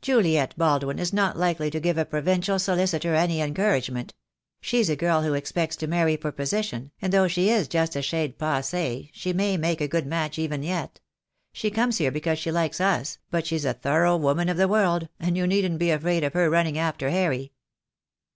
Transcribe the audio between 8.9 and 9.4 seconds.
she